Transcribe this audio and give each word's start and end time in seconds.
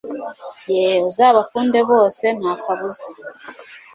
yeee 0.73 1.03
uzabakunde 1.09 1.79
bose 1.89 2.25
ntakabuza 2.39 3.07